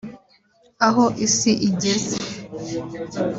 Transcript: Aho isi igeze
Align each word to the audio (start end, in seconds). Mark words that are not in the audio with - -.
Aho 0.87 1.05
isi 1.25 1.51
igeze 1.67 2.17